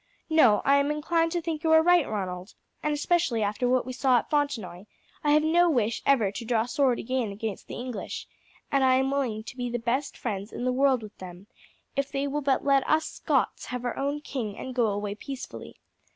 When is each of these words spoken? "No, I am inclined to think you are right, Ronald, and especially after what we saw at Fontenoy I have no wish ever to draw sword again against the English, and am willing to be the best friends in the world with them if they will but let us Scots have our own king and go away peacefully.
"No, 0.31 0.63
I 0.65 0.77
am 0.77 0.89
inclined 0.89 1.31
to 1.33 1.41
think 1.43 1.63
you 1.63 1.71
are 1.73 1.83
right, 1.83 2.09
Ronald, 2.09 2.55
and 2.81 2.91
especially 2.91 3.43
after 3.43 3.69
what 3.69 3.85
we 3.85 3.93
saw 3.93 4.17
at 4.17 4.31
Fontenoy 4.31 4.85
I 5.23 5.29
have 5.31 5.43
no 5.43 5.69
wish 5.69 6.01
ever 6.07 6.31
to 6.31 6.43
draw 6.43 6.65
sword 6.65 6.97
again 6.97 7.31
against 7.31 7.67
the 7.67 7.75
English, 7.75 8.27
and 8.71 8.83
am 8.83 9.11
willing 9.11 9.43
to 9.43 9.55
be 9.55 9.69
the 9.69 9.77
best 9.77 10.17
friends 10.17 10.51
in 10.51 10.65
the 10.65 10.73
world 10.73 11.03
with 11.03 11.15
them 11.19 11.45
if 11.95 12.11
they 12.11 12.25
will 12.27 12.41
but 12.41 12.65
let 12.65 12.81
us 12.89 13.05
Scots 13.05 13.67
have 13.67 13.85
our 13.85 13.95
own 13.95 14.21
king 14.21 14.57
and 14.57 14.73
go 14.73 14.87
away 14.87 15.13
peacefully. 15.13 15.77